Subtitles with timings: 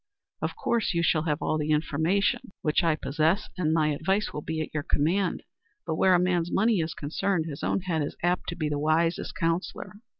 [0.41, 4.41] Of course you shall have all the information which I possess and my advice will
[4.41, 5.43] be at your command,
[5.85, 8.79] but where a man's money is concerned his own head is apt to be the
[8.79, 9.97] wisest counsellor.